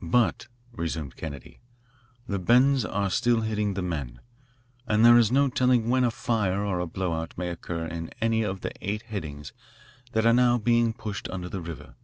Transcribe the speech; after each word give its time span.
"But," 0.00 0.46
resumed 0.70 1.16
Kennedy, 1.16 1.58
"the 2.28 2.38
bends 2.38 2.84
are 2.84 3.10
still 3.10 3.40
hitting 3.40 3.74
the 3.74 3.82
men, 3.82 4.20
and 4.86 5.04
there 5.04 5.18
is 5.18 5.32
no 5.32 5.48
telling 5.48 5.88
when 5.90 6.04
a 6.04 6.12
fire 6.12 6.64
or 6.64 6.78
a 6.78 6.86
blow 6.86 7.14
out 7.14 7.36
may 7.36 7.48
occur 7.48 7.84
in 7.84 8.10
any 8.20 8.44
of 8.44 8.60
the 8.60 8.70
eight 8.80 9.02
headings 9.02 9.52
that 10.12 10.24
are 10.24 10.32
now 10.32 10.56
being 10.56 10.92
pushed 10.92 11.28
under 11.30 11.48
the 11.48 11.60
river. 11.60 11.96